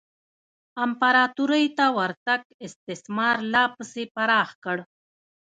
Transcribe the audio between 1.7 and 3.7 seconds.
ته ورتګ استثمار لا